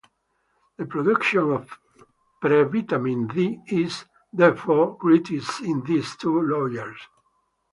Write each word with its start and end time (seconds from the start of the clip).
The 0.77 0.87
production 0.87 1.51
of 1.51 1.77
pre-vitamin 2.41 3.27
D 3.27 3.61
is, 3.67 4.05
therefore, 4.33 4.97
greatest 4.97 5.61
in 5.61 5.83
these 5.83 6.15
two 6.15 6.41
layers. 6.41 6.99